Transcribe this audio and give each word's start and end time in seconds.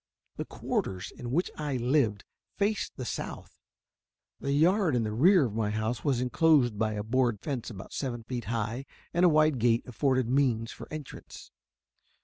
The 0.37 0.45
quarters 0.45 1.11
in 1.15 1.29
which 1.29 1.51
I 1.59 1.77
lived 1.77 2.23
faced 2.57 2.93
the 2.95 3.05
south. 3.05 3.59
The 4.39 4.51
yard 4.51 4.95
in 4.95 5.03
the 5.03 5.11
rear 5.13 5.45
of 5.45 5.53
my 5.53 5.69
house 5.69 6.03
was 6.03 6.19
inclosed 6.19 6.79
by 6.79 6.93
a 6.93 7.03
board 7.03 7.39
fence 7.39 7.69
about 7.69 7.93
seven 7.93 8.23
feet 8.23 8.45
high, 8.45 8.87
and 9.13 9.23
a 9.25 9.29
wide 9.29 9.59
gate 9.59 9.83
afforded 9.85 10.27
means 10.27 10.71
for 10.71 10.91
entrance. 10.91 11.51